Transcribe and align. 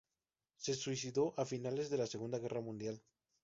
Se 0.57 0.73
suicidó 0.73 1.35
a 1.37 1.45
finales 1.45 1.91
de 1.91 1.97
la 1.99 2.07
Segunda 2.07 2.39
Guerra 2.39 2.59
Mundial. 2.59 3.03